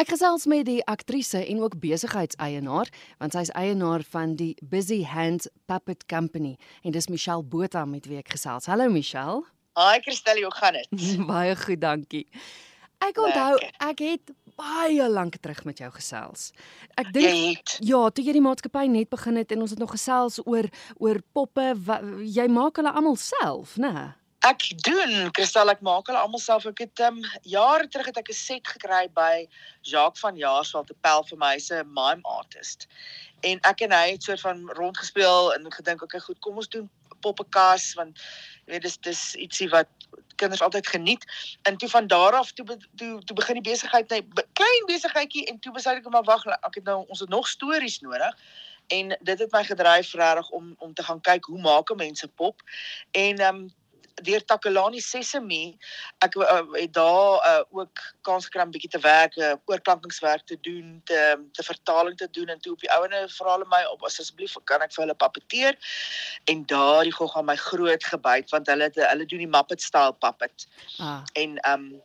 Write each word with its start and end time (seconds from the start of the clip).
Ek 0.00 0.14
gesels 0.14 0.46
met 0.48 0.62
die 0.64 0.80
aktrise 0.88 1.42
en 1.44 1.58
ook 1.60 1.74
besigheidseienaar, 1.82 2.88
want 3.20 3.34
sy 3.36 3.42
is 3.44 3.50
eienaar 3.52 4.00
van 4.14 4.30
die 4.38 4.54
Busy 4.64 5.02
Hands 5.04 5.44
Puppet 5.68 6.06
Company 6.08 6.54
en 6.80 6.94
dis 6.94 7.10
Michelle 7.12 7.44
Botha 7.44 7.82
met 7.84 8.06
wie 8.08 8.16
ek 8.16 8.30
gesels. 8.32 8.64
Hallo 8.70 8.86
Michelle. 8.88 9.42
Haai 9.76 10.00
Christel, 10.06 10.40
hoe 10.40 10.54
gaan 10.56 10.78
dit? 10.78 11.02
baie 11.32 11.52
goed, 11.52 11.82
dankie. 11.82 12.22
Ek 13.04 13.20
onthou 13.20 13.58
ek 13.90 14.00
het 14.06 14.32
baie 14.56 15.10
lank 15.12 15.36
terug 15.44 15.66
met 15.68 15.84
jou 15.84 15.90
gesels. 15.92 16.48
Ek 16.96 17.12
dink 17.12 17.76
ja, 17.84 18.00
toe 18.08 18.24
jy 18.24 18.38
die 18.38 18.44
maatskappy 18.46 18.86
net 18.88 19.12
begin 19.12 19.36
het 19.42 19.52
en 19.52 19.66
ons 19.66 19.76
het 19.76 19.84
nog 19.84 19.92
gesels 19.98 20.40
oor 20.46 20.70
oor 20.96 21.20
poppe, 21.36 21.74
wat, 21.76 22.08
jy 22.24 22.48
maak 22.48 22.80
hulle 22.80 22.96
almal 22.96 23.20
self, 23.20 23.76
né? 23.76 24.14
Ek 24.40 24.62
doen, 24.80 25.28
Kristal, 25.36 25.68
ek 25.68 25.82
maak 25.84 26.06
hulle 26.08 26.16
almal 26.16 26.40
self. 26.40 26.64
Ek 26.64 26.78
het 26.80 27.00
um 27.04 27.18
jare 27.44 27.84
terug 27.92 28.06
het 28.08 28.16
ek 28.16 28.30
'n 28.32 28.36
set 28.36 28.68
gekry 28.72 29.08
by 29.12 29.46
Jacques 29.84 30.22
van 30.24 30.36
Jaarsveld 30.36 30.86
te 30.86 30.94
pel 31.04 31.24
vir 31.28 31.36
my 31.36 31.58
se 31.58 31.82
mime 31.84 32.24
artist. 32.24 32.86
En 33.44 33.60
ek 33.68 33.82
en 33.84 33.92
hy 33.92 34.12
het 34.12 34.22
soort 34.22 34.40
van 34.40 34.64
rondgespeel 34.80 35.52
en 35.54 35.72
gedink, 35.72 36.02
okay, 36.02 36.20
goed, 36.20 36.38
kom 36.40 36.56
ons 36.56 36.68
doen 36.68 36.88
poppekas 37.20 37.92
want 37.94 38.16
jy 38.64 38.72
weet 38.72 38.82
dis 38.82 38.96
dis 39.04 39.34
ietsie 39.34 39.68
wat 39.68 39.88
kinders 40.36 40.62
altyd 40.62 40.88
geniet. 40.88 41.24
En 41.68 41.76
toe 41.76 41.88
van 41.88 42.06
daar 42.06 42.32
af 42.32 42.52
toe 42.52 42.64
toe 42.96 43.20
toe 43.20 43.36
begin 43.36 43.60
die 43.60 43.70
besigheid 43.70 44.08
net 44.08 44.34
be, 44.34 44.46
klein 44.52 44.86
besigheidjie 44.86 45.44
en 45.52 45.58
toe 45.58 45.72
besluit 45.72 46.00
ek 46.00 46.08
maar 46.08 46.24
wag, 46.24 46.46
ek 46.46 46.80
het 46.80 46.84
nou 46.84 47.04
ons 47.08 47.20
het 47.20 47.28
nog 47.28 47.48
stories 47.48 48.00
nodig. 48.00 48.32
En 48.88 49.12
dit 49.20 49.38
het 49.38 49.52
my 49.52 49.64
gedryf 49.64 50.14
regtig 50.14 50.48
om 50.50 50.74
om 50.78 50.94
te 50.94 51.02
gaan 51.02 51.20
kyk 51.20 51.44
hoe 51.44 51.60
maak 51.60 51.94
mense 51.94 52.28
pop. 52.28 52.62
En 53.12 53.36
ehm 53.36 53.56
um, 53.56 53.68
deur 54.26 54.44
Takalani 54.44 55.00
Sesame 55.00 55.76
ek 56.24 56.36
uh, 56.36 56.62
het 56.72 56.92
daar 56.92 57.46
uh, 57.46 57.62
ook 57.70 58.02
kans 58.26 58.48
gekry 58.48 58.62
om 58.62 58.74
bietjie 58.74 58.90
te 58.90 59.00
werk, 59.04 59.36
uh, 59.36 59.54
oorklankingswerk 59.70 60.46
te 60.46 60.58
doen, 60.60 61.00
te 61.04 61.20
te 61.52 61.62
vertaling 61.62 62.16
te 62.16 62.28
doen 62.30 62.52
en 62.52 62.60
toe 62.60 62.72
op 62.72 62.84
die 62.84 62.92
ouene 62.92 63.24
vra 63.36 63.56
hulle 63.56 63.68
my 63.70 63.82
op 63.92 64.04
asseblief 64.08 64.56
kan 64.64 64.84
ek 64.84 64.94
vir 64.94 65.04
hulle 65.04 65.18
papeteer 65.18 65.78
en 66.52 66.64
daardie 66.70 67.14
gou 67.16 67.28
gaan 67.32 67.48
my 67.48 67.56
groot 67.56 68.04
gebyt 68.12 68.50
want 68.54 68.70
hulle 68.70 68.90
hulle 68.94 69.26
doen 69.26 69.44
die 69.44 69.50
Muppet 69.50 69.82
style 69.82 70.16
puppet. 70.24 70.66
Ah. 70.98 71.22
En 71.32 71.58
ehm 71.58 71.90
um, 71.90 72.02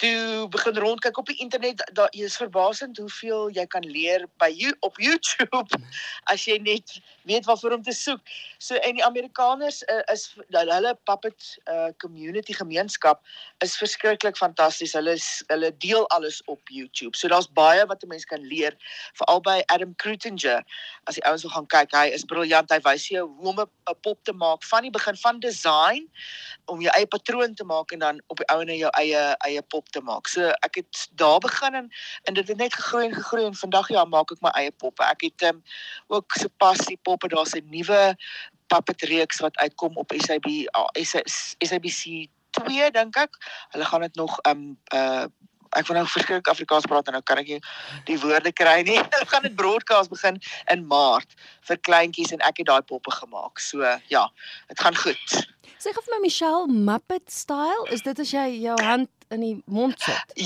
toe 0.00 0.48
begin 0.48 0.78
rondkyk 0.80 1.18
op 1.18 1.26
die 1.28 1.36
internet 1.44 1.82
daar 1.92 2.08
is 2.16 2.36
verbasend 2.40 2.96
hoeveel 2.96 3.50
jy 3.52 3.66
kan 3.68 3.84
leer 3.84 4.24
by 4.40 4.48
you 4.48 4.72
op 4.86 4.96
YouTube 4.96 5.80
as 6.32 6.46
jy 6.48 6.56
net 6.64 6.96
weet 7.28 7.44
waarvoor 7.44 7.76
om 7.76 7.82
te 7.84 7.92
soek. 7.92 8.20
So 8.58 8.80
en 8.80 8.96
die 8.96 9.04
Amerikaners 9.04 9.82
uh, 9.92 10.00
is 10.12 10.24
hulle 10.48 10.94
puppet 11.04 11.50
uh, 11.68 11.90
community 12.00 12.56
gemeenskap 12.56 13.20
is 13.64 13.76
verskriklik 13.76 14.40
fantasties. 14.40 14.94
Hulle 14.96 15.18
is, 15.18 15.28
hulle 15.52 15.70
deel 15.84 16.08
alles 16.16 16.40
op 16.48 16.72
YouTube. 16.72 17.12
So 17.16 17.28
daar's 17.28 17.50
baie 17.52 17.84
wat 17.86 18.02
'n 18.02 18.08
mens 18.08 18.24
kan 18.24 18.40
leer 18.40 18.76
veral 19.20 19.44
by 19.44 19.60
Adam 19.66 19.94
Krutinger. 20.00 20.64
As 21.04 21.20
jy 21.20 21.24
ouens 21.28 21.44
wil 21.44 21.52
gaan 21.52 21.66
kyk, 21.66 21.92
hy 21.92 22.06
is 22.16 22.24
briljant. 22.24 22.72
Hy 22.72 22.80
wys 22.88 23.08
jou 23.08 23.28
hoe 23.28 23.52
om 23.52 23.60
'n 23.60 24.00
pop 24.00 24.24
te 24.24 24.32
maak 24.32 24.64
van 24.64 24.82
die 24.82 24.90
begin 24.90 25.16
van 25.16 25.40
design 25.40 26.08
om 26.64 26.80
jou 26.80 26.92
eie 26.96 27.06
patroon 27.06 27.54
te 27.54 27.64
maak 27.64 27.92
en 27.92 27.98
dan 27.98 28.20
op 28.26 28.36
die 28.36 28.48
ouene 28.48 28.76
jou 28.76 28.90
eie 28.96 29.36
eie 29.44 29.62
pop 29.62 29.89
te 29.90 30.00
maak. 30.00 30.28
So 30.28 30.52
ek 30.66 30.80
het 30.82 31.08
daar 31.20 31.38
begin 31.38 31.74
en, 31.74 31.90
en 32.22 32.34
dit 32.34 32.48
het 32.48 32.56
net 32.56 32.74
gegroei 32.74 33.06
en 33.08 33.14
gegroei 33.14 33.44
en 33.44 33.54
vandag 33.54 33.88
ja, 33.88 34.04
maak 34.04 34.32
ek 34.32 34.42
my 34.44 34.52
eie 34.58 34.70
poppe. 34.70 35.04
Ek 35.04 35.22
het 35.28 35.48
um, 35.50 35.62
ook 36.08 36.32
sopas 36.40 36.84
die 36.86 36.98
poppe, 37.02 37.28
daar's 37.28 37.54
'n 37.54 37.68
nuwe 37.70 38.16
puppet 38.66 39.02
reeks 39.02 39.40
wat 39.40 39.56
uitkom 39.56 39.96
op 39.96 40.12
SAB 40.16 40.46
SABC 41.58 42.28
2 42.50 42.90
dink 42.90 43.16
ek. 43.16 43.36
Hulle 43.74 43.84
gaan 43.84 44.00
dit 44.06 44.14
nog 44.14 44.38
um 44.48 44.78
uh 44.94 45.26
ek 45.78 45.86
wil 45.88 46.00
nou 46.00 46.06
verskriklik 46.08 46.50
Afrikaans 46.50 46.88
praat 46.90 47.10
en 47.10 47.18
nou 47.18 47.22
kan 47.26 47.40
ek 47.42 47.52
nie 47.52 47.60
die 48.08 48.18
woorde 48.22 48.52
kry 48.56 48.80
nie. 48.86 48.98
Hulle 49.12 49.28
gaan 49.30 49.46
dit 49.46 49.56
broadcast 49.58 50.12
begin 50.12 50.40
in 50.72 50.84
Maart 50.90 51.38
vir 51.68 51.80
kleintjies 51.88 52.34
en 52.36 52.44
ek 52.46 52.62
het 52.62 52.70
daai 52.72 52.82
poppe 52.86 53.14
gemaak. 53.20 53.62
So 53.62 53.86
ja, 54.12 54.26
dit 54.72 54.82
gaan 54.82 54.98
goed. 54.98 55.38
Sê 55.80 55.94
gou 55.96 56.04
vir 56.04 56.16
my 56.16 56.20
Michelle 56.26 56.66
Muppet 56.68 57.30
style, 57.32 57.86
is 57.94 58.04
dit 58.04 58.18
as 58.20 58.34
jy 58.34 58.46
jou 58.66 58.76
hand 58.84 59.08
in 59.32 59.46
die 59.46 59.56
mond 59.70 59.96
sit? 60.04 60.36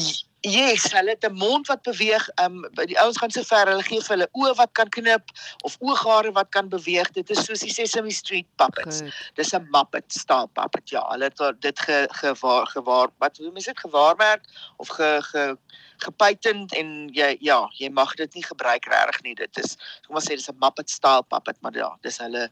Yes, 0.45 0.93
hulle 0.93 1.11
het 1.11 1.25
'n 1.25 1.33
mond 1.33 1.67
wat 1.67 1.83
beweeg. 1.83 2.29
Ehm 2.29 2.65
um, 2.65 2.87
die 2.87 3.01
ouens 3.01 3.19
gaan 3.19 3.31
so 3.31 3.43
ver, 3.43 3.67
hulle 3.67 3.83
gee 3.83 4.01
vir 4.01 4.17
hulle 4.17 4.29
oë 4.33 4.55
wat 4.57 4.73
kan 4.73 4.89
knip 4.89 5.31
of 5.65 5.77
ooghare 5.81 6.33
wat 6.33 6.49
kan 6.49 6.69
beweeg. 6.69 7.11
Dit 7.11 7.31
is 7.31 7.45
soos 7.45 7.61
die 7.61 7.73
Sesame 7.73 8.13
Street 8.13 8.47
puppets. 8.57 9.01
Good. 9.01 9.13
Dis 9.35 9.55
'n 9.55 9.67
Muppet 9.71 10.13
style 10.13 10.49
puppet. 10.53 10.91
Ja, 10.91 11.09
hulle 11.09 11.25
het 11.25 11.61
dit 11.61 11.79
ge, 11.81 12.09
gewaar 12.11 12.67
gewaar 12.67 13.09
wat 13.19 13.37
hoe 13.37 13.51
mense 13.51 13.73
dit 13.73 13.81
gewaarmerk 13.81 14.45
of 14.77 14.89
ge, 14.89 15.19
ge 15.23 15.57
gepatent 15.97 16.75
en 16.75 17.09
jy 17.09 17.37
ja, 17.41 17.71
jy 17.79 17.89
mag 17.89 18.15
dit 18.15 18.35
nie 18.35 18.45
gebruik 18.45 18.85
regtig 18.85 19.23
nie. 19.23 19.35
Dit 19.35 19.57
is 19.59 19.77
kom 20.07 20.17
ons 20.17 20.25
sê 20.25 20.37
dis 20.37 20.49
'n 20.49 20.59
Muppet 20.59 20.91
style 20.91 21.23
puppet, 21.23 21.57
maar 21.61 21.75
ja, 21.75 21.97
dis 22.03 22.19
hulle 22.19 22.51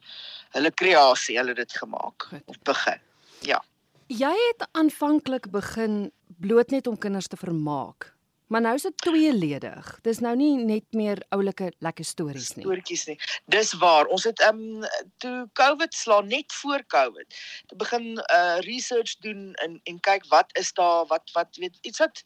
hulle 0.50 0.70
kreasie, 0.70 1.36
hulle 1.36 1.54
dit 1.54 1.72
gemaak 1.72 2.28
of 2.46 2.56
begin. 2.62 3.00
Ja. 3.40 3.62
Jy 4.06 4.32
het 4.32 4.68
aanvanklik 4.72 5.50
begin 5.50 6.12
bloot 6.42 6.70
net 6.70 6.86
om 6.86 6.98
kinders 6.98 7.26
te 7.26 7.36
vermaak. 7.36 8.12
Maar 8.52 8.60
nou 8.60 8.74
is 8.74 8.82
dit 8.82 8.96
tweeledig. 8.96 9.98
Dis 10.04 10.18
nou 10.20 10.34
nie 10.36 10.56
net 10.64 10.84
meer 10.90 11.22
oulike 11.32 11.70
lekker 11.80 12.04
stories 12.04 12.50
nie. 12.54 12.64
Stoortjies 12.66 13.04
nie. 13.08 13.16
Dis 13.54 13.72
waar. 13.80 14.10
Ons 14.12 14.26
het 14.28 14.42
ehm 14.44 14.58
um, 14.60 14.88
toe 15.24 15.48
COVID 15.56 15.94
slaan 15.94 16.28
net 16.28 16.52
voor 16.52 16.84
COVID. 16.86 17.38
Te 17.66 17.78
begin 17.80 18.10
uh 18.20 18.58
research 18.66 19.16
doen 19.24 19.54
en 19.54 19.80
en 19.88 20.00
kyk 20.00 20.28
wat 20.28 20.52
is 20.60 20.72
daar 20.72 21.06
wat 21.08 21.32
wat 21.32 21.56
weet 21.56 21.78
iets 21.80 21.98
wat 22.04 22.22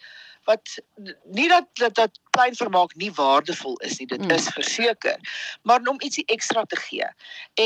wat 0.51 0.75
nie 1.25 1.49
dat 1.49 1.71
dat, 1.73 1.95
dat 1.95 2.21
klein 2.37 2.57
vermaak 2.59 2.95
nie 3.01 3.11
waardevol 3.17 3.77
is 3.89 3.99
nie 4.01 4.09
dit 4.13 4.23
mm. 4.23 4.35
is 4.37 4.49
verseker 4.55 5.17
maar 5.63 5.81
om 5.91 6.01
ietsie 6.05 6.25
ekstra 6.37 6.65
te 6.65 6.79
gee 6.85 7.09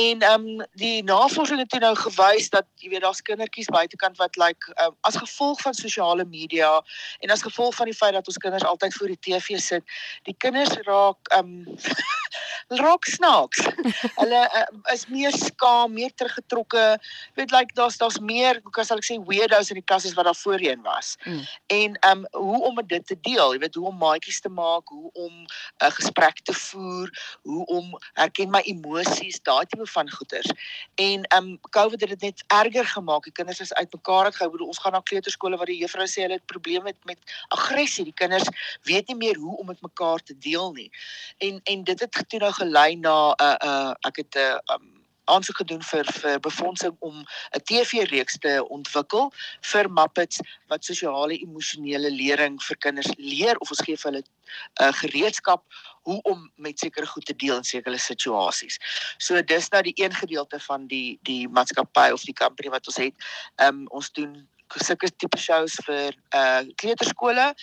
en 0.01 0.27
ehm 0.31 0.49
um, 0.49 0.65
die 0.83 1.03
navorsing 1.05 1.61
het 1.63 1.79
nou 1.83 1.95
gewys 2.05 2.51
dat 2.55 2.67
jy 2.83 2.93
weet 2.95 3.05
daar's 3.07 3.23
kindertjies 3.27 3.71
buitekant 3.75 4.21
wat 4.23 4.39
like 4.41 4.75
um, 4.85 4.97
as 5.09 5.19
gevolg 5.25 5.61
van 5.67 5.75
sosiale 5.75 6.25
media 6.25 6.73
en 7.21 7.35
as 7.35 7.47
gevolg 7.47 7.75
van 7.81 7.91
die 7.91 7.99
feit 8.03 8.17
dat 8.19 8.33
ons 8.33 8.43
kinders 8.47 8.65
altyd 8.65 8.95
voor 8.95 9.15
die 9.15 9.21
TV 9.29 9.59
sit 9.59 9.99
die 10.29 10.37
kinders 10.47 10.77
raak 10.89 11.35
ehm 11.35 11.55
um, 11.67 11.79
raak 12.69 13.05
snaaks 13.05 13.65
hulle 14.23 14.43
uh, 14.61 14.93
is 14.93 15.07
meer 15.07 15.33
skaam 15.33 15.93
meer 15.93 16.13
teruggetrokke 16.15 16.99
weet 17.35 17.51
like 17.51 17.75
daar's 17.75 17.97
daar's 17.97 18.19
meer 18.19 18.61
hoe 18.63 18.73
kan 18.73 18.85
ek 18.97 19.07
sê 19.07 19.19
weirdos 19.25 19.71
in 19.71 19.81
die 19.81 19.87
klas 19.87 20.05
as 20.05 20.15
wat 20.19 20.25
daar 20.25 20.41
voorheen 20.43 20.83
was 20.83 21.17
mm. 21.25 21.45
en 21.67 21.99
ehm 22.01 22.25
um, 22.25 22.27
hoe 22.31 22.63
om 22.65 22.79
dit 22.87 23.07
te 23.07 23.17
deel, 23.21 23.53
jy 23.55 23.61
weet 23.63 23.75
hoe 23.79 23.87
om 23.91 23.99
maatjies 24.01 24.41
te 24.41 24.51
maak, 24.53 24.89
hoe 24.89 25.11
om 25.13 25.33
'n 25.33 25.47
uh, 25.85 25.91
gesprek 25.99 26.41
te 26.43 26.55
voer, 26.55 27.09
hoe 27.43 27.65
om 27.67 27.99
herken 28.13 28.51
my 28.51 28.63
emosies, 28.73 29.41
daai 29.43 29.67
tipe 29.67 29.87
van 29.87 30.11
goeters. 30.11 30.51
En 30.95 31.25
ehm 31.25 31.45
um, 31.45 31.61
COVID 31.71 32.01
het 32.01 32.09
dit 32.09 32.21
net 32.21 32.45
erger 32.47 32.87
gemaak. 32.87 33.25
Die 33.25 33.33
kinders 33.33 33.61
is 33.61 33.75
uitmekaar 33.75 34.25
uitgehou. 34.25 34.51
Bedoel, 34.51 34.67
ons 34.67 34.79
gaan 34.79 34.93
na 34.93 35.01
kleuterskole 35.01 35.57
waar 35.57 35.67
die 35.67 35.81
juffrou 35.81 36.07
sê 36.07 36.23
hulle 36.27 36.39
het 36.39 36.47
probleme 36.47 36.85
met 36.85 36.99
met 37.05 37.19
aggressie. 37.49 38.05
Die 38.05 38.19
kinders 38.23 38.49
weet 38.83 39.09
nie 39.09 39.17
meer 39.17 39.37
hoe 39.37 39.57
om 39.57 39.67
met 39.67 39.83
mekaar 39.83 40.23
te 40.23 40.39
deel 40.39 40.73
nie. 40.73 40.91
En 41.39 41.61
en 41.65 41.85
dit 41.85 42.01
het 42.01 42.25
toe 42.29 42.39
nou 42.39 42.50
gelei 42.53 42.97
na 42.97 43.35
'n 43.35 43.43
uh, 43.43 43.57
uh, 43.71 43.93
ek 44.09 44.17
het 44.17 44.35
'n 44.37 44.39
uh, 44.39 44.75
um, 44.75 45.01
aansoek 45.31 45.61
gedoen 45.63 45.83
vir 45.83 46.09
vir 46.19 46.41
befondsing 46.43 46.97
om 46.99 47.23
'n 47.57 47.63
TV-reeks 47.71 48.39
te 48.45 48.55
ontwikkel 48.77 49.33
vir 49.73 49.91
Muppets 49.91 50.41
wat 50.73 50.85
sosiale 50.85 51.39
emosionele 51.39 52.11
lering 52.11 52.59
vir 52.63 52.77
kinders 52.77 53.11
leer 53.17 53.59
of 53.59 53.71
ons 53.71 53.85
gee 53.87 53.97
vir 53.97 54.11
hulle 54.11 54.23
'n 54.23 54.27
uh, 54.27 54.87
eh, 54.87 54.93
gereedskap 55.03 55.63
hoe 56.09 56.21
om 56.23 56.51
met 56.57 56.79
sekere 56.79 57.07
goed 57.07 57.27
te 57.27 57.37
deel 57.37 57.57
in 57.57 57.65
sekere 57.65 57.99
situasies. 57.99 58.79
So 59.19 59.43
dis 59.43 59.69
nou 59.69 59.83
die 59.83 59.97
een 59.97 60.15
gedeelte 60.15 60.59
van 60.61 60.87
die 60.87 61.19
die 61.23 61.49
maatskappy 61.49 62.11
of 62.13 62.25
die 62.25 62.35
company 62.35 62.71
wat 62.71 62.87
ons 62.87 62.97
het. 62.97 63.15
Ehm 63.57 63.69
um, 63.69 63.87
ons 63.89 64.13
doen 64.13 64.49
sulke 64.79 65.11
tipe 65.17 65.39
shows 65.39 65.75
vir 65.87 66.15
uh 66.35 66.63
kleuterskole 66.77 67.55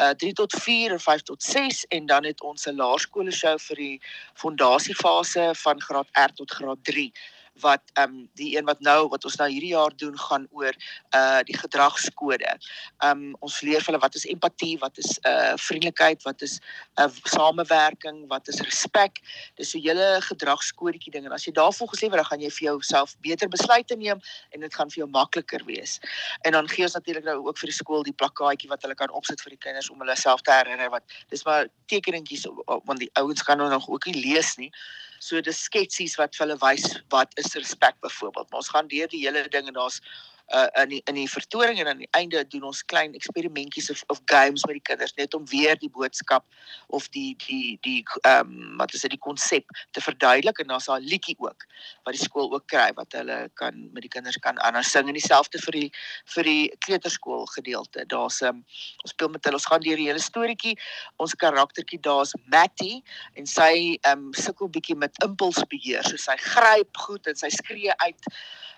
uh 0.00 0.12
3 0.14 0.32
tot 0.32 0.52
4 0.52 0.92
en 0.92 1.00
5 1.00 1.22
tot 1.22 1.42
6 1.42 1.84
en 1.88 2.06
dan 2.06 2.24
het 2.24 2.40
ons 2.40 2.66
'n 2.66 2.76
laerskole 2.76 3.32
show 3.32 3.58
vir 3.58 3.76
die 3.76 4.00
fondasiefase 4.34 5.50
van 5.54 5.80
graad 5.80 6.08
R 6.12 6.32
tot 6.34 6.50
graad 6.50 6.84
3 6.84 7.12
wat 7.60 7.82
ehm 7.94 8.10
um, 8.10 8.28
die 8.34 8.56
een 8.56 8.64
wat 8.64 8.80
nou 8.80 9.08
wat 9.08 9.24
ons 9.24 9.36
nou 9.36 9.48
hierdie 9.50 9.72
jaar 9.72 9.94
doen 9.96 10.18
gaan 10.18 10.46
oor 10.50 10.74
uh 11.16 11.40
die 11.48 11.56
gedragskode. 11.56 12.56
Ehm 12.98 13.10
um, 13.10 13.36
ons 13.40 13.60
leer 13.60 13.84
hulle 13.86 14.00
wat 14.02 14.14
is 14.14 14.26
empatie, 14.26 14.78
wat 14.78 14.98
is 14.98 15.18
uh 15.24 15.54
vriendelikheid, 15.56 16.22
wat 16.22 16.42
is 16.42 16.58
'n 16.98 17.02
uh, 17.02 17.10
samewerking, 17.24 18.26
wat 18.28 18.48
is 18.48 18.60
respek. 18.60 19.20
Dis 19.54 19.74
'n 19.74 19.80
hele 19.80 20.20
gedragskodetjie 20.20 21.12
ding 21.12 21.24
en 21.24 21.32
as 21.32 21.44
jy 21.44 21.52
daarvoor 21.52 21.88
gesê 21.88 22.08
word, 22.08 22.22
dan 22.22 22.30
gaan 22.30 22.40
jy 22.40 22.50
vir 22.50 22.68
jouself 22.68 23.16
beter 23.20 23.48
besluite 23.48 23.96
neem 23.96 24.20
en 24.50 24.60
dit 24.60 24.74
gaan 24.74 24.90
vir 24.90 24.98
jou 25.04 25.10
makliker 25.10 25.64
wees. 25.64 26.00
En 26.42 26.52
dan 26.52 26.68
gee 26.68 26.84
ons 26.84 26.94
natuurlik 26.94 27.24
nou 27.24 27.46
ook 27.46 27.58
vir 27.58 27.66
die 27.66 27.78
skool 27.78 28.02
die 28.02 28.12
plakkaatjie 28.12 28.68
wat 28.68 28.82
hulle 28.82 28.94
kan 28.94 29.10
opsit 29.10 29.40
vir 29.40 29.50
die 29.50 29.62
kinders 29.64 29.90
om 29.90 29.98
hulle 29.98 30.16
self 30.16 30.40
te 30.42 30.52
herinner 30.52 30.90
wat 30.90 31.02
dis 31.28 31.44
maar 31.44 31.68
tekeningkies 31.86 32.46
want 32.66 32.98
die 32.98 33.10
ouens 33.20 33.42
kan 33.42 33.58
nou 33.58 33.68
nog 33.70 33.88
ook 33.88 34.06
nie 34.06 34.20
lees 34.20 34.56
nie. 34.56 34.70
So 35.20 35.40
dis 35.40 35.62
sketsies 35.68 36.16
wat 36.20 36.36
vir 36.36 36.46
hulle 36.46 36.58
wys 36.62 36.86
wat 37.14 37.32
is 37.40 37.54
respek 37.54 38.00
byvoorbeeld. 38.04 38.52
Ons 38.52 38.72
gaan 38.74 38.88
deur 38.88 39.08
die 39.12 39.24
hele 39.24 39.46
ding 39.48 39.68
en 39.68 39.78
daar's 39.78 40.00
uh, 40.54 40.82
in 40.82 40.88
die, 40.88 41.02
in 41.04 41.14
die 41.14 41.28
vertoning 41.30 41.80
en 41.80 41.88
aan 41.90 42.02
die 42.04 42.10
einde 42.10 42.44
doen 42.48 42.68
ons 42.70 42.84
klein 42.84 43.14
eksperimentjies 43.14 43.90
of, 43.90 44.02
of 44.12 44.20
games 44.30 44.64
met 44.66 44.78
die 44.78 44.86
kinders 44.88 45.14
net 45.18 45.34
om 45.34 45.46
weer 45.50 45.78
die 45.78 45.90
boodskap 45.90 46.44
of 46.94 47.08
die 47.14 47.34
die 47.46 47.78
die 47.86 48.02
ehm 48.22 48.52
um, 48.52 48.76
wat 48.76 48.94
is 48.94 49.02
dit 49.06 49.14
die 49.16 49.22
konsep 49.22 49.64
te 49.96 50.00
verduidelik 50.00 50.58
en 50.58 50.70
daar's 50.72 50.88
'n 50.88 51.02
liedjie 51.02 51.36
ook 51.38 51.66
wat 52.04 52.14
die 52.14 52.22
skool 52.22 52.52
ook 52.52 52.66
kry 52.66 52.90
wat 52.94 53.12
hulle 53.12 53.50
kan 53.54 53.88
met 53.92 54.02
die 54.02 54.12
kinders 54.12 54.38
kan 54.38 54.58
anders 54.58 54.90
sing 54.90 55.08
en 55.08 55.18
dieselfde 55.18 55.58
vir 55.58 55.72
die 55.72 55.90
vir 56.34 56.44
die 56.44 56.64
kleuterskool 56.86 57.46
gedeelte. 57.46 58.06
Daar's 58.06 58.40
'n 58.42 58.46
um, 58.46 58.56
ehm, 58.56 58.62
ons 59.02 59.10
speel 59.10 59.28
met 59.28 59.44
hulle 59.44 59.56
ons 59.56 59.66
gaan 59.66 59.80
deur 59.80 59.96
die 59.96 60.08
hele 60.08 60.22
storieetjie. 60.22 60.76
Ons 61.16 61.34
karaktertjie 61.34 62.00
daar's 62.00 62.34
Matty 62.44 63.02
en 63.34 63.46
sy 63.46 63.98
ehm 64.00 64.18
um, 64.18 64.32
sukkel 64.32 64.68
bietjie 64.68 64.96
met 64.96 65.22
impulsbeheer. 65.24 66.04
So 66.04 66.16
sy 66.16 66.36
gryp 66.36 66.96
goed 66.96 67.26
en 67.26 67.36
sy 67.36 67.48
skree 67.48 67.92
uit 67.96 68.30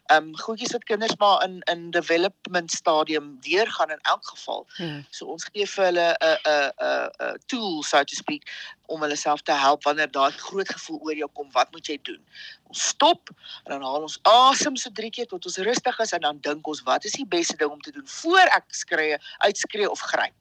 ehm 0.09 0.29
um, 0.29 0.37
goedjies 0.41 0.73
wat 0.73 0.85
kinders 0.89 1.17
maar 1.21 1.43
in 1.45 1.61
in 1.73 1.91
development 1.91 2.71
stadium 2.71 3.37
deurgaan 3.41 3.91
in 3.91 4.01
elk 4.03 4.27
geval. 4.27 4.67
Hmm. 4.77 5.07
So 5.11 5.27
ons 5.27 5.45
gee 5.53 5.67
vir 5.67 5.85
hulle 5.85 6.09
'n 6.21 6.39
'n 6.45 6.73
'n 6.89 7.11
'n 7.29 7.39
tool 7.47 7.83
so 7.83 8.05
to 8.05 8.17
speak 8.17 8.49
om 8.87 9.03
hulle 9.03 9.17
self 9.17 9.43
te 9.43 9.53
help 9.53 9.85
wanneer 9.85 10.11
daai 10.11 10.33
groot 10.33 10.69
gevoel 10.69 11.01
oor 11.01 11.15
jou 11.15 11.29
kom. 11.33 11.53
Wat 11.53 11.73
moet 11.73 11.87
jy 11.87 11.99
doen? 12.03 12.23
Ons 12.69 12.89
stop 12.89 13.31
en 13.65 13.71
dan 13.73 13.83
haal 13.83 14.03
ons 14.03 14.19
asem 14.23 14.77
so 14.77 14.91
drie 14.91 15.11
keer 15.11 15.27
tot 15.27 15.45
ons 15.45 15.57
rustig 15.57 15.99
is 15.99 16.13
en 16.13 16.21
dan 16.21 16.41
dink 16.41 16.67
ons 16.67 16.83
wat 16.83 17.05
is 17.05 17.13
die 17.13 17.29
beste 17.29 17.57
ding 17.57 17.71
om 17.71 17.81
te 17.81 17.93
doen 17.93 18.07
voor 18.07 18.47
ek 18.57 18.65
skree, 18.69 19.19
uitskree 19.39 19.91
of 19.91 20.01
gryp. 20.01 20.35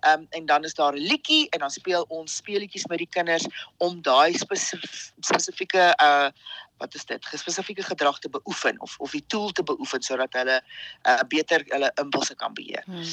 Ehm 0.00 0.20
um, 0.20 0.26
en 0.30 0.46
dan 0.46 0.64
is 0.64 0.74
daar 0.74 0.92
'n 0.92 1.06
liedjie 1.12 1.48
en 1.50 1.58
dan 1.58 1.70
speel 1.70 2.04
ons 2.08 2.36
speletjies 2.36 2.86
met 2.86 2.98
die 2.98 3.08
kinders 3.10 3.46
om 3.76 4.02
daai 4.02 4.32
spesifieke 4.38 5.94
uh 6.02 6.28
wat 6.80 6.94
is 6.94 7.04
dit? 7.06 7.26
Spesifieke 7.36 7.82
gedrag 7.82 8.18
te 8.18 8.30
beoefen 8.32 8.80
of 8.80 8.96
of 8.98 9.14
die 9.16 9.24
tool 9.26 9.50
te 9.52 9.62
beoefen 9.62 10.02
sodat 10.02 10.32
hulle 10.32 10.60
uh 11.08 11.18
beter 11.28 11.64
hulle 11.68 11.92
impulse 12.02 12.34
kan 12.34 12.54
beheer. 12.56 12.84
Hmm. 12.88 13.04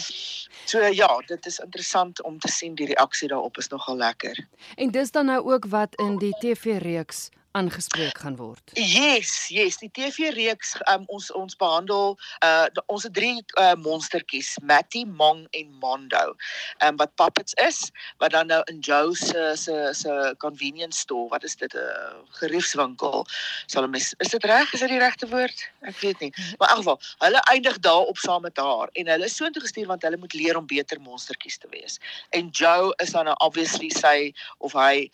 So 0.66 0.84
ja, 0.84 1.10
dit 1.28 1.46
is 1.46 1.60
interessant 1.60 2.22
om 2.24 2.40
te 2.40 2.52
sien 2.52 2.76
die 2.76 2.88
reaksie 2.94 3.28
daarop 3.28 3.58
is 3.58 3.68
nogal 3.68 3.98
lekker. 3.98 4.48
En 4.76 4.92
dis 4.92 5.12
dan 5.12 5.26
nou 5.26 5.42
ook 5.54 5.68
wat 5.74 5.96
in 5.96 6.18
die 6.18 6.36
TV-reeks 6.40 7.28
aangespreek 7.58 8.18
gaan 8.22 8.36
word. 8.38 8.62
Yes, 8.74 9.48
yes, 9.54 9.80
die 9.82 9.90
TV 9.94 10.30
reeks 10.36 10.76
um, 10.92 11.06
ons 11.14 11.30
ons 11.38 11.58
behandel 11.60 12.16
uh 12.46 12.68
ons 12.94 13.08
drie 13.18 13.42
uh, 13.58 13.74
monstertjies, 13.82 14.54
Matty, 14.62 15.04
Mong 15.22 15.46
en 15.58 15.74
Mondo. 15.82 16.36
Ehm 16.78 16.94
um, 16.94 17.00
wat 17.02 17.16
puppets 17.20 17.58
is, 17.66 17.80
wat 18.22 18.36
dan 18.36 18.52
nou 18.54 18.62
in 18.72 18.80
Joe 18.86 19.16
se 19.16 19.52
se 19.56 19.76
se 19.98 20.14
convenience 20.44 21.00
store, 21.06 21.30
wat 21.34 21.44
is 21.44 21.56
dit 21.56 21.74
'n 21.74 21.78
uh, 21.78 22.22
geriefswinkel? 22.42 23.26
Sal 23.66 23.88
mes 23.88 24.14
is 24.18 24.34
dit 24.36 24.44
reg? 24.44 24.74
Is 24.74 24.86
dit 24.86 24.94
die 24.94 25.02
regte 25.02 25.28
woord? 25.28 25.68
Ek 25.82 26.00
weet 26.00 26.20
nie. 26.20 26.34
Maar 26.58 26.70
in 26.70 26.76
elk 26.76 26.84
geval, 26.84 27.00
hulle 27.26 27.42
eindig 27.54 27.80
daar 27.80 28.06
op 28.14 28.18
saam 28.18 28.42
met 28.42 28.58
haar 28.58 28.90
en 28.94 29.08
hulle 29.08 29.26
is 29.26 29.36
so 29.36 29.46
intoe 29.46 29.62
gestuur 29.62 29.88
want 29.88 30.02
hulle 30.02 30.18
moet 30.18 30.34
leer 30.34 30.58
om 30.58 30.66
beter 30.68 31.02
monstertjies 31.02 31.58
te 31.58 31.68
wees. 31.70 32.00
En 32.30 32.50
Joe 32.50 32.94
is 32.98 33.12
dan 33.12 33.26
nou 33.26 33.36
obviously 33.38 33.90
sy 33.90 34.34
of 34.58 34.74
hy 34.74 35.10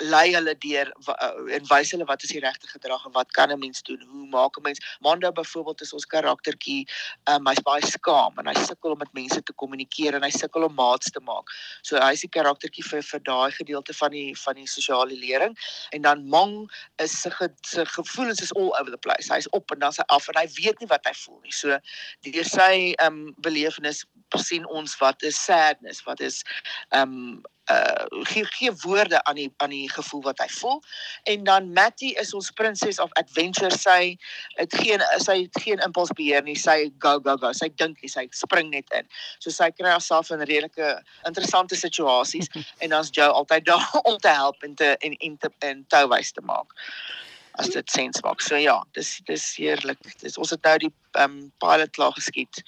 lei 0.00 0.32
hulle 0.34 0.54
deur 0.62 0.90
uh, 1.08 1.28
en 1.54 1.66
wys 1.70 1.92
hulle 1.94 2.06
wat 2.08 2.22
is 2.22 2.32
die 2.34 2.42
regte 2.42 2.68
gedrag 2.70 3.04
en 3.06 3.14
wat 3.16 3.30
kan 3.36 3.52
'n 3.52 3.58
mens 3.58 3.82
doen? 3.82 4.00
Hoe 4.10 4.26
maak 4.28 4.58
'n 4.58 4.62
mens? 4.62 4.80
Mando 5.00 5.32
byvoorbeeld 5.32 5.80
is 5.80 5.92
ons 5.92 6.06
karaktertjie, 6.06 6.86
um, 7.30 7.46
hy's 7.46 7.62
baie 7.62 7.86
skaam 7.86 8.38
en 8.38 8.46
hy 8.46 8.54
sukkel 8.54 8.92
om 8.92 8.98
met 8.98 9.12
mense 9.12 9.42
te 9.42 9.52
kommunikeer 9.52 10.14
en 10.14 10.22
hy 10.22 10.30
sukkel 10.30 10.64
om 10.64 10.74
maats 10.74 11.10
te 11.10 11.20
maak. 11.20 11.50
So 11.82 11.98
hy's 11.98 12.20
die 12.20 12.30
karaktertjie 12.30 12.84
vir 12.84 13.02
vir 13.02 13.20
daai 13.20 13.50
gedeelte 13.50 13.94
van 13.94 14.10
die 14.10 14.34
van 14.36 14.54
die 14.54 14.66
sosiale 14.66 15.14
lering 15.14 15.56
en 15.92 16.02
dan 16.02 16.26
Mong 16.28 16.70
is 16.98 17.12
sy 17.22 17.30
ge, 17.30 17.48
sy 17.64 17.84
gevoelens 17.84 18.42
is 18.42 18.52
all 18.52 18.74
over 18.80 18.90
the 18.90 18.98
place. 18.98 19.28
Hy's 19.28 19.48
op 19.52 19.70
en 19.70 19.78
dan 19.78 19.92
sy 19.92 20.02
af 20.08 20.28
en 20.28 20.40
hy 20.40 20.46
weet 20.58 20.80
nie 20.80 20.88
wat 20.88 21.06
hy 21.06 21.14
voel 21.24 21.40
nie. 21.42 21.52
So 21.52 21.78
deur 22.26 22.44
sy 22.44 22.94
ehm 22.98 23.28
um, 23.28 23.34
belewenis 23.38 24.04
sien 24.36 24.66
ons 24.66 24.98
wat 25.00 25.22
is 25.22 25.38
sadness, 25.44 26.04
wat 26.06 26.20
is 26.20 26.42
ehm 26.90 27.12
um, 27.12 27.46
uh 27.70 28.24
gee 28.30 28.44
gee 28.44 28.72
woorde 28.72 29.22
aan 29.24 29.34
die 29.34 29.52
aan 29.56 29.70
die 29.70 29.90
gevoel 29.92 30.22
wat 30.22 30.38
hy 30.38 30.48
voel. 30.48 30.80
En 31.22 31.44
dan 31.44 31.72
Matty 31.72 32.14
is 32.20 32.34
ons 32.34 32.50
princess 32.50 32.98
of 32.98 33.12
adventure. 33.20 33.70
Sy 33.76 34.16
het 34.56 34.74
geen 34.74 35.04
sy 35.24 35.42
het 35.42 35.60
geen 35.62 35.82
impulsbeheer 35.84 36.42
nie. 36.42 36.56
Sy 36.56 36.90
go 36.98 37.18
go 37.20 37.36
go. 37.36 37.52
Sy 37.52 37.68
dink 37.76 38.00
nie, 38.02 38.08
sy 38.08 38.26
spring 38.30 38.72
net 38.72 38.88
in. 38.96 39.08
So 39.44 39.52
sy 39.52 39.70
kry 39.76 39.92
haarself 39.92 40.32
in 40.32 40.44
redelike 40.44 40.96
interessante 41.28 41.76
situasies 41.76 42.48
en 42.82 42.96
dan's 42.96 43.12
Joe 43.12 43.30
altyd 43.32 43.68
daar 43.68 43.88
om 44.10 44.18
te 44.18 44.32
help 44.32 44.62
en 44.62 44.74
te 44.74 44.94
en 44.96 45.16
en 45.18 45.38
te 45.38 45.52
en 45.58 45.84
touwys 45.88 46.32
te 46.32 46.44
maak 46.44 46.76
as 47.58 47.72
dit 47.74 47.90
sens 47.90 48.22
maak. 48.22 48.42
So 48.44 48.56
ja, 48.56 48.76
dis 48.94 49.18
dis 49.26 49.44
heerlik. 49.58 50.00
Dis 50.22 50.38
ons 50.38 50.54
het 50.54 50.64
nou 50.66 50.76
die 50.86 50.92
ehm 51.18 51.24
um, 51.24 51.52
pilot 51.62 51.92
klaar 51.96 52.14
geskiet 52.16 52.62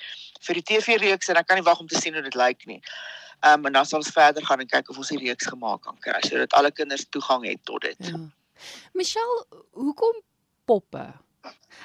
vir 0.47 0.59
die 0.59 0.67
TV 0.73 0.99
reeks 0.99 1.31
en 1.31 1.39
ek 1.39 1.47
kan 1.49 1.61
nie 1.61 1.67
wag 1.67 1.81
om 1.83 1.89
te 1.91 2.01
sien 2.01 2.17
hoe 2.17 2.25
dit 2.27 2.39
lyk 2.39 2.67
nie. 2.67 2.81
Ehm 3.41 3.61
um, 3.61 3.67
en 3.67 3.73
dan 3.73 3.87
sal 3.87 4.03
ons 4.03 4.13
verder 4.13 4.45
gaan 4.47 4.61
en 4.61 4.69
kyk 4.69 4.91
of 4.91 4.99
ons 5.01 5.09
die 5.09 5.23
reeks 5.23 5.49
gemaak 5.49 5.83
kan 5.87 5.97
kry 6.05 6.21
sodat 6.27 6.53
alle 6.59 6.73
kinders 6.73 7.07
toegang 7.09 7.47
het 7.49 7.61
tot 7.65 7.83
dit. 7.87 7.97
Ja. 8.11 8.21
Michelle, 8.93 9.45
hoekom 9.71 10.21
poppe? 10.69 11.07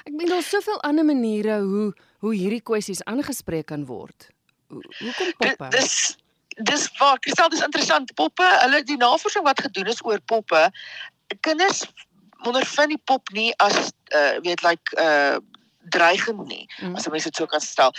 Ek 0.04 0.12
meen 0.12 0.28
daar's 0.28 0.50
soveel 0.52 0.80
ander 0.84 1.04
maniere 1.04 1.60
hoe 1.64 1.88
hoe 2.24 2.34
hierdie 2.34 2.60
kwessies 2.60 3.02
aangespreek 3.04 3.66
kan 3.72 3.86
word. 3.88 4.28
Hoekom 4.68 5.32
poppe? 5.40 5.68
Dis 5.72 6.16
dis 6.56 6.86
waar 6.98 7.18
kristal 7.24 7.48
dis 7.52 7.64
interessant 7.64 8.12
poppe. 8.14 8.46
Hulle 8.62 8.82
die 8.84 8.96
navorsing 9.00 9.44
wat 9.44 9.60
gedoen 9.60 9.88
is 9.92 10.04
oor 10.04 10.20
poppe, 10.24 10.68
kinders 11.40 11.84
ondervind 12.46 12.94
die 12.94 13.02
pop 13.04 13.32
nie 13.36 13.52
as 13.64 13.92
uh 14.14 14.36
weet 14.44 14.62
like 14.62 14.96
uh 15.00 15.38
dreigend 15.90 16.46
nie 16.48 16.66
mm. 16.80 16.94
as 16.96 17.08
mense 17.08 17.30
dit 17.30 17.36
so 17.36 17.46
kan 17.46 17.60
stel 17.60 17.94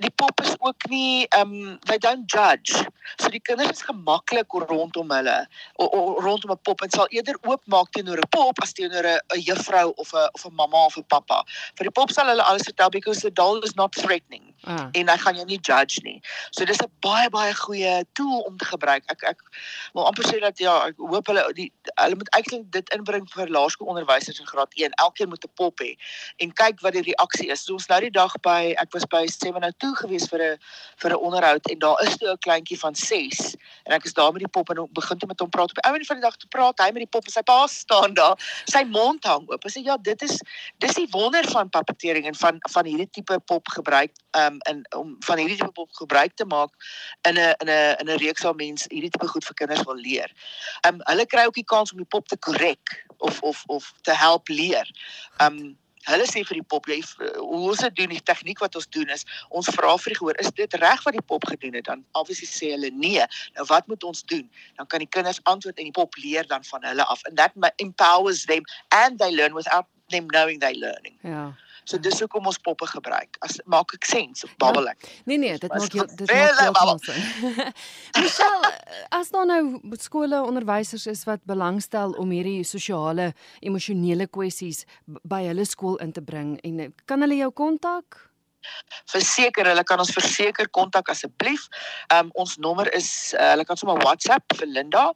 die 0.00 0.10
pop 0.16 0.40
is 0.40 0.54
ook 0.58 0.86
nie 0.88 1.26
um 1.36 1.78
they 1.88 1.98
don't 1.98 2.24
judge. 2.32 2.72
So 3.20 3.28
die 3.28 3.40
kinders 3.40 3.70
is 3.70 3.82
gemaklik 3.84 4.52
rondom 4.68 5.12
hulle 5.12 5.36
o, 5.76 5.84
o, 5.84 6.20
rondom 6.24 6.54
'n 6.54 6.62
pop 6.64 6.82
en 6.82 6.90
sal 6.90 7.10
eerder 7.10 7.36
oopmaak 7.44 7.92
teenoor 7.92 8.22
'n 8.22 8.32
pop 8.36 8.62
as 8.62 8.72
teenoor 8.72 9.06
'n 9.06 9.42
juffrou 9.44 9.92
of 9.96 10.14
'n 10.14 10.28
of 10.34 10.46
'n 10.46 10.54
mamma 10.54 10.86
of 10.86 10.96
'n 10.96 11.04
pappa. 11.08 11.44
Vir 11.76 11.90
die 11.90 11.96
pop 12.00 12.10
sal 12.10 12.32
hulle 12.32 12.42
alles 12.42 12.68
vertel 12.68 12.90
because 12.90 13.20
the 13.20 13.30
doll 13.30 13.60
is 13.60 13.76
not 13.76 13.94
threatening. 13.94 14.49
Ah. 14.64 14.88
En 14.92 15.08
hy 15.08 15.16
gaan 15.16 15.34
jou 15.34 15.46
nie 15.46 15.60
judge 15.60 16.00
nie. 16.02 16.22
So 16.50 16.64
dis 16.64 16.80
'n 16.80 16.90
baie 17.00 17.28
baie 17.30 17.54
goeie 17.54 18.04
tool 18.12 18.40
om 18.40 18.56
te 18.56 18.64
gebruik. 18.64 19.04
Ek 19.10 19.22
ek 19.22 19.38
wil 19.92 20.06
amper 20.06 20.24
sê 20.24 20.40
dat 20.40 20.58
ja, 20.58 20.86
ek 20.86 20.96
hoop 20.96 21.26
hulle 21.26 21.52
die 21.54 21.72
hulle 21.94 22.16
moet 22.16 22.34
eintlik 22.36 22.70
dit 22.70 22.88
inbring 22.94 23.28
vir 23.34 23.48
laerskoolonderwysers 23.48 24.40
in 24.40 24.46
graad 24.46 24.72
1. 24.74 24.90
Elkeen 24.90 25.28
moet 25.28 25.44
'n 25.44 25.52
pop 25.54 25.80
hê 25.80 25.96
en 26.38 26.52
kyk 26.52 26.80
wat 26.80 26.92
die 26.92 27.02
reaksie 27.02 27.50
is. 27.50 27.64
So 27.64 27.72
ons 27.72 27.88
nou 27.88 28.00
die 28.00 28.10
dag 28.10 28.32
by 28.42 28.74
ek 28.78 28.92
was 28.92 29.04
by 29.04 29.26
702 29.26 29.90
toe 29.90 29.96
gewees 30.06 30.28
vir 30.30 30.40
'n 30.40 30.58
vir 31.02 31.10
'n 31.10 31.22
onderhoud 31.26 31.66
en 31.70 31.78
daar 31.78 32.00
is 32.02 32.16
toe 32.16 32.30
'n 32.30 32.38
kleintjie 32.38 32.78
van 32.78 32.94
6 32.94 33.56
en 33.84 33.92
ek 33.92 34.04
is 34.04 34.12
daar 34.12 34.32
met 34.32 34.42
die 34.42 34.48
pop 34.48 34.70
en 34.70 34.88
begin 34.92 35.18
toe 35.18 35.28
met 35.28 35.40
hom 35.40 35.50
praat 35.50 35.70
op 35.70 35.78
die 35.82 35.90
einde 35.90 36.04
van 36.04 36.16
die 36.16 36.28
dag 36.28 36.36
te 36.36 36.46
praat 36.46 36.78
hy 36.78 36.90
met 36.92 37.02
die 37.04 37.12
pop 37.14 37.24
en 37.24 37.32
sy 37.32 37.42
pa 37.42 37.66
staan 37.66 38.14
daar 38.14 38.36
sy 38.64 38.84
mond 38.84 39.24
hang 39.24 39.48
oop 39.48 39.64
en 39.64 39.70
sê 39.70 39.82
ja 39.84 39.96
dit 39.96 40.22
is 40.22 40.40
dis 40.78 40.94
die 40.94 41.08
wonder 41.10 41.44
van 41.50 41.68
papeteering 41.68 42.26
en 42.26 42.34
van 42.34 42.58
van 42.70 42.84
hierdie 42.84 43.10
tipe 43.10 43.38
pop 43.40 43.68
gebruik 43.68 44.12
um 44.50 44.58
in 44.70 44.84
om 44.96 45.16
van 45.26 45.42
hierdie 45.42 45.56
tipe 45.56 45.72
pop 45.72 45.92
gebruik 46.02 46.34
te 46.34 46.44
maak 46.44 46.74
in 47.28 47.38
'n 47.38 47.54
in 47.64 47.68
'n 47.68 47.96
in 48.00 48.08
'n 48.10 48.20
reeks 48.22 48.42
waar 48.42 48.54
mense 48.54 48.88
hierdie 48.90 49.10
tipe 49.10 49.28
goed 49.28 49.44
vir 49.44 49.54
kinders 49.54 49.84
wil 49.84 50.00
leer. 50.06 50.30
Um 50.88 51.00
hulle 51.10 51.26
kry 51.26 51.44
ook 51.46 51.60
die 51.60 51.70
kans 51.74 51.92
om 51.92 51.98
die 51.98 52.12
pop 52.16 52.28
te 52.28 52.36
korrek 52.36 53.06
of 53.18 53.42
of 53.42 53.62
of 53.66 53.92
te 54.02 54.12
help 54.14 54.48
leer. 54.48 54.86
Um 55.38 55.78
Hulle 56.08 56.24
sê 56.24 56.40
vir 56.48 56.60
die 56.60 56.68
pop 56.72 56.86
jy 56.88 56.96
hoe 57.36 57.68
ons 57.68 57.82
dit 57.84 57.96
doen 57.96 58.08
die 58.08 58.22
tegniek 58.24 58.60
wat 58.64 58.76
ons 58.78 58.88
doen 58.88 59.10
is 59.12 59.26
ons 59.50 59.68
vra 59.76 59.96
vir 60.00 60.14
die 60.14 60.18
gehoor 60.18 60.38
is 60.40 60.52
dit 60.56 60.76
reg 60.80 61.02
wat 61.04 61.12
die 61.12 61.26
pop 61.32 61.44
gedoen 61.44 61.74
het? 61.76 61.84
Dan 61.84 62.04
obviously 62.16 62.48
sê 62.48 62.72
hulle 62.72 62.90
nee 62.90 63.26
nou 63.56 63.66
wat 63.68 63.86
moet 63.86 64.04
ons 64.04 64.24
doen? 64.32 64.48
Dan 64.76 64.86
kan 64.86 65.04
die 65.04 65.10
kinders 65.16 65.42
antwoord 65.44 65.78
en 65.78 65.90
die 65.90 65.98
pop 66.00 66.16
leer 66.16 66.48
dan 66.48 66.64
van 66.64 66.84
hulle 66.88 67.04
af. 67.04 67.24
And 67.28 67.36
that 67.36 67.52
empowers 67.76 68.46
them 68.46 68.64
and 68.88 69.18
they 69.18 69.30
learn 69.30 69.52
without 69.54 69.86
them 70.08 70.26
knowing 70.32 70.60
they 70.60 70.72
learning. 70.72 71.18
Ja 71.22 71.52
So 71.84 71.98
dis 71.98 72.20
hoekom 72.20 72.46
ons 72.50 72.58
poppe 72.62 72.86
gebruik. 72.90 73.38
As 73.46 73.58
maak 73.70 73.94
ek 73.96 74.08
sens 74.08 74.44
of 74.46 74.52
babbel 74.62 74.90
ek? 74.92 75.04
Ja, 75.04 75.22
nee 75.30 75.40
nee, 75.42 75.58
dit 75.58 75.72
maak 75.72 75.94
jy 75.94 76.06
dit 76.20 76.32
maak 76.76 77.04
sin. 77.04 77.74
Michelle, 78.24 78.72
as 79.16 79.32
daar 79.34 79.48
nou 79.48 79.62
skole 80.00 80.42
onderwysers 80.44 81.06
is 81.10 81.24
wat 81.28 81.44
belangstel 81.48 82.16
om 82.20 82.32
hierdie 82.34 82.64
sosiale 82.68 83.32
emosionele 83.60 84.28
kwessies 84.30 84.84
by 85.06 85.44
hulle 85.48 85.66
skool 85.68 86.00
in 86.04 86.12
te 86.16 86.24
bring 86.24 86.56
en 86.66 86.84
eh, 86.86 86.92
kan 87.10 87.22
hulle 87.24 87.40
jou 87.40 87.52
kontak? 87.64 88.26
Verseker, 89.08 89.70
hulle 89.72 89.84
kan 89.88 90.00
ons 90.02 90.12
verseker 90.12 90.68
kontak 90.68 91.08
asseblief. 91.12 91.66
Um 92.12 92.28
ons 92.42 92.58
nommer 92.60 92.90
is 92.96 93.08
uh, 93.38 93.52
hulle 93.54 93.64
kan 93.68 93.78
sommer 93.80 94.02
WhatsApp 94.04 94.58
vir 94.58 94.68
Linda 94.68 95.06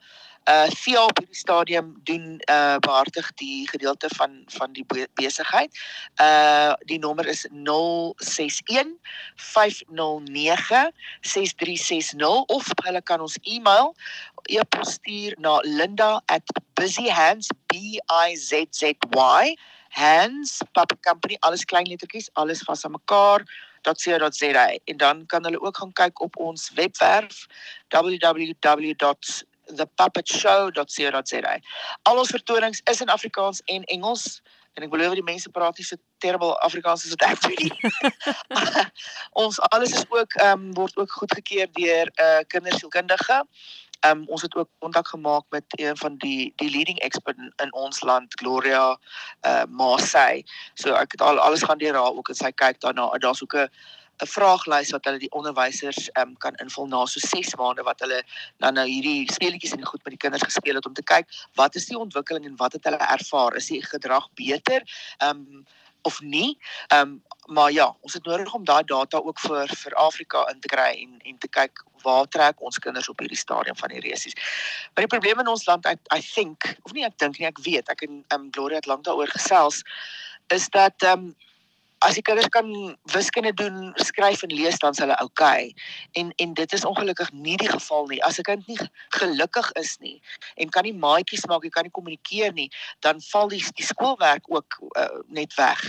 uh 0.45 0.69
Theo 0.69 1.05
op 1.05 1.19
hierdie 1.19 1.37
stadium 1.37 1.95
doen 2.05 2.41
uh 2.51 2.77
behartig 2.85 3.33
die 3.41 3.69
gedeelte 3.69 4.09
van 4.17 4.43
van 4.47 4.73
die 4.73 4.85
besigheid. 5.15 5.73
Uh 6.21 6.73
die 6.85 6.99
nommer 6.99 7.27
is 7.27 7.47
061 7.51 8.93
509 9.37 10.93
6360 11.21 12.45
of 12.47 12.67
hulle 12.85 13.03
kan 13.03 13.21
ons 13.21 13.39
e-mail 13.43 13.95
e-pos 14.43 14.93
stuur 14.99 15.35
na 15.39 15.59
linda@busyhands 15.65 17.49
b 17.67 17.75
i 18.27 18.37
z 18.37 18.67
z 18.71 18.83
y 19.17 19.57
hands 19.89 20.59
puppet 20.73 21.01
company 21.01 21.37
alles 21.41 21.65
klein 21.65 21.87
lettertjies 21.89 22.31
alles 22.33 22.63
vas 22.63 22.85
aan 22.85 22.93
mekaar 22.93 23.45
www.thepuppetshow.co.za 23.85 24.79
en 24.85 24.97
dan 24.97 25.27
kan 25.27 25.45
hulle 25.45 25.61
ook 25.61 25.77
gaan 25.77 25.93
kyk 25.93 26.21
op 26.21 26.37
ons 26.37 26.71
webwerf 26.75 27.47
www.thepuppetshow.co.za. 29.67 31.59
Al 32.03 32.19
ons 32.19 32.31
vertonings 32.31 32.81
is 32.91 33.01
in 33.01 33.09
Afrikaans 33.09 33.63
en 33.65 33.85
Engels 33.85 34.43
en 34.75 34.83
ek 34.83 34.91
belowe 34.91 35.15
die 35.15 35.23
mense 35.27 35.51
praat 35.55 35.79
nie 35.79 35.87
so 35.87 35.97
terrible 36.23 36.57
Afrikaans 36.67 37.05
as 37.07 37.15
wat 37.15 37.27
ek 37.29 37.41
doen 37.45 37.55
nie. 37.61 37.75
ons 39.45 39.61
alles 39.71 39.95
is 39.95 40.07
ook 40.11 40.35
ehm 40.41 40.53
um, 40.53 40.75
word 40.75 40.97
ook 40.99 41.11
goedgekeur 41.21 41.71
deur 41.79 42.11
'n 42.11 42.23
uh, 42.27 42.43
kindersielkundige. 42.51 43.45
Ehm 44.05 44.19
um, 44.19 44.27
ons 44.29 44.43
het 44.43 44.55
ook 44.55 44.69
kontak 44.79 45.09
gemaak 45.09 45.45
met 45.51 45.65
een 45.79 45.97
van 45.97 46.17
die 46.17 46.53
die 46.57 46.71
leading 46.71 46.99
expert 46.99 47.39
in, 47.39 47.53
in 47.63 47.73
ons 47.73 48.03
land, 48.03 48.35
Gloria 48.41 48.91
uh 48.91 48.99
eh, 49.41 49.65
Masay. 49.69 50.45
So 50.75 50.93
ek 50.95 51.13
het 51.13 51.23
al 51.23 51.39
alles 51.39 51.63
gaan 51.63 51.79
deur 51.79 51.95
haar 51.95 52.13
ook 52.13 52.29
en 52.29 52.35
sy 52.35 52.51
kyk 52.51 52.81
daarna. 52.81 53.09
Daar's 53.19 53.43
ook 53.43 53.55
'n 53.55 53.71
'n 54.25 54.33
vraaglys 54.33 54.91
wat 54.97 55.05
hulle 55.09 55.21
die 55.23 55.33
onderwysers 55.39 56.09
ehm 56.13 56.33
um, 56.33 56.37
kan 56.45 56.57
invul 56.65 56.89
na 56.89 57.05
so 57.07 57.21
6 57.21 57.55
maande 57.61 57.85
wat 57.87 58.01
hulle 58.01 58.23
dan 58.65 58.75
nou 58.81 58.87
hierdie 58.89 59.33
speletjies 59.33 59.77
en 59.77 59.85
goed 59.85 60.05
met 60.05 60.17
die 60.17 60.23
kinders 60.25 60.49
gespeel 60.49 60.81
het 60.81 60.87
om 60.87 60.97
te 60.97 61.09
kyk 61.15 61.29
wat 61.61 61.75
is 61.75 61.87
die 61.93 61.99
ontwikkeling 61.99 62.45
en 62.49 62.57
wat 62.57 62.73
het 62.73 62.85
hulle 62.85 63.01
ervaar? 63.17 63.57
Is 63.57 63.71
die 63.73 63.83
gedrag 63.83 64.29
beter? 64.35 64.83
Ehm 65.19 65.45
um, 65.45 65.65
of 66.05 66.21
nie. 66.21 66.59
Ehm 66.89 67.01
um, 67.01 67.23
maar 67.47 67.73
ja, 67.73 67.97
ons 68.01 68.13
het 68.13 68.25
nodig 68.25 68.55
om 68.55 68.65
daai 68.65 68.85
data 68.85 69.19
ook 69.19 69.39
vir 69.41 69.69
vir 69.77 69.95
Afrika 69.95 70.47
in 70.53 70.61
te 70.61 70.69
kry 70.69 70.91
en 71.03 71.19
en 71.23 71.39
te 71.39 71.49
kyk 71.49 71.85
waar 72.03 72.29
trek 72.29 72.61
ons 72.61 72.79
kinders 72.79 73.09
op 73.09 73.19
hierdie 73.21 73.41
stadium 73.41 73.77
van 73.77 73.93
die 73.93 74.01
resies. 74.01 74.37
Maar 74.95 75.05
die 75.05 75.13
probleem 75.17 75.41
in 75.41 75.49
ons 75.49 75.67
land 75.67 75.87
I, 75.87 75.97
I 76.17 76.21
think 76.21 76.77
of 76.83 76.93
nie 76.93 77.05
ek 77.05 77.19
dink 77.19 77.39
nie, 77.39 77.49
ek 77.49 77.61
weet, 77.65 77.89
ek 77.89 78.07
en 78.09 78.21
ehm 78.21 78.41
um, 78.41 78.51
Gloria 78.53 78.81
het 78.81 78.89
lank 78.89 79.05
daaroor 79.05 79.33
gesels 79.37 79.83
is 80.53 80.69
dat 80.69 81.03
ehm 81.03 81.29
um, 81.29 81.35
as 82.05 82.19
die 82.19 82.23
kinders 82.23 82.49
kan 82.53 82.69
wiskunde 83.15 83.53
doen, 83.57 83.93
skryf 83.97 84.43
en 84.45 84.53
lees 84.53 84.79
dan 84.83 84.93
is 84.93 85.01
hulle 85.03 85.17
oukei. 85.23 85.73
Okay. 85.73 85.75
En 86.21 86.33
en 86.43 86.55
dit 86.55 86.73
is 86.73 86.85
ongelukkig 86.85 87.33
nie 87.33 87.57
die 87.57 87.69
geval 87.69 88.07
nie. 88.13 88.21
As 88.25 88.39
'n 88.39 88.43
kind 88.43 88.67
nie 88.69 88.79
gelukkig 89.17 89.73
is 89.81 89.97
nie 90.01 90.21
en 90.57 90.69
kan 90.69 90.85
nie 90.85 90.95
maatjies 90.95 91.47
maak, 91.47 91.63
hy 91.63 91.69
kan 91.69 91.85
nie 91.85 91.97
kommunikeer 91.97 92.53
nie, 92.53 92.71
dan 93.01 93.21
val 93.31 93.49
die 93.49 93.65
die 93.75 93.87
skoolwerk 93.87 94.45
ook 94.49 94.79
uh, 94.97 95.21
net 95.29 95.55
weg. 95.55 95.81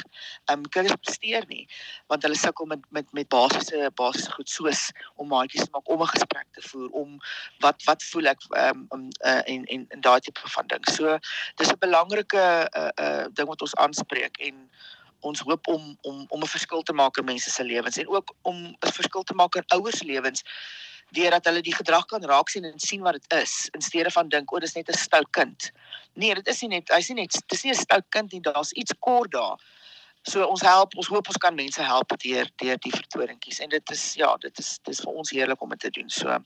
Ehm 0.46 0.60
um, 0.60 0.70
kinders 0.70 0.96
presteer 1.02 1.44
nie 1.48 1.68
want 2.08 2.24
hulle 2.24 2.36
sukkel 2.36 2.66
met 2.66 2.80
met 2.90 3.14
met 3.14 3.30
basiese 3.30 3.92
basiese 3.96 4.32
goed 4.32 4.50
soos 4.50 4.92
om 5.16 5.28
maatjies 5.28 5.68
te 5.68 5.72
maak, 5.72 5.90
om 5.90 6.02
'n 6.02 6.08
gesprek 6.16 6.48
te 6.54 6.62
voer, 6.62 6.90
om 6.90 7.20
wat 7.60 7.84
wat 7.84 8.04
voel 8.04 8.28
ek 8.28 8.42
ehm 8.50 8.88
um, 8.92 9.10
uh, 9.26 9.42
en 9.46 9.66
en 9.66 9.86
en 9.90 10.02
daai 10.02 10.20
tipe 10.20 10.50
van 10.56 10.68
ding. 10.68 10.86
So 10.96 11.18
dis 11.56 11.72
'n 11.72 11.80
belangrike 11.80 12.70
uh, 12.72 12.92
uh 12.96 13.26
ding 13.34 13.48
wat 13.48 13.62
ons 13.62 13.76
aanspreek 13.76 14.38
en 14.38 14.70
ons 15.20 15.40
hoop 15.40 15.68
om 15.68 15.98
om 16.02 16.26
om 16.30 16.42
'n 16.42 16.48
verskil 16.48 16.82
te 16.82 16.94
maak 16.94 17.18
in 17.18 17.26
mense 17.26 17.50
se 17.50 17.64
lewens 17.64 17.98
en 17.98 18.08
ook 18.08 18.36
om 18.42 18.56
'n 18.66 18.92
verskil 18.94 19.24
te 19.24 19.34
maak 19.34 19.56
in 19.56 19.64
ouers 19.68 20.04
lewens 20.04 20.44
deurdat 21.10 21.46
hulle 21.46 21.62
die 21.62 21.76
gedrag 21.76 22.06
kan 22.06 22.24
raak 22.24 22.50
sien 22.50 22.66
en 22.66 22.80
sien 22.80 23.02
wat 23.02 23.14
dit 23.14 23.34
is 23.42 23.70
in 23.74 23.82
steede 23.82 24.12
van 24.12 24.30
dink 24.30 24.52
o, 24.54 24.60
dis 24.60 24.76
net 24.76 24.90
'n 24.90 24.98
stout 24.98 25.30
kind. 25.32 25.72
Nee, 26.14 26.36
dit 26.36 26.48
is 26.48 26.62
nie 26.62 26.70
net 26.70 26.90
hy's 26.90 27.10
nie 27.10 27.22
net 27.22 27.42
dis 27.48 27.64
nie 27.64 27.72
'n 27.72 27.76
stout 27.76 28.06
kind 28.10 28.32
nie, 28.32 28.42
daar's 28.42 28.72
iets 28.72 28.94
kort 29.00 29.32
daar. 29.32 29.58
So 30.24 30.46
ons 30.46 30.62
help, 30.62 30.96
ons 30.98 31.08
hoop 31.08 31.28
ons 31.28 31.38
kan 31.38 31.56
mense 31.56 31.82
help 31.82 32.10
deur 32.18 32.50
deur 32.56 32.78
die 32.78 32.92
vertoningkies 32.92 33.60
en 33.60 33.70
dit 33.70 33.92
is 33.92 34.14
ja, 34.14 34.38
dit 34.38 34.60
is 34.60 34.80
dis 34.84 35.00
vir 35.00 35.14
ons 35.14 35.30
heerlik 35.30 35.62
om 35.62 35.70
dit 35.70 35.80
te 35.80 35.90
doen. 35.90 36.10
So 36.10 36.38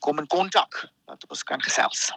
kom 0.00 0.18
in 0.18 0.26
kontak 0.26 0.88
dat 1.06 1.24
ons 1.28 1.42
kan 1.42 1.62
gesels. 1.62 2.10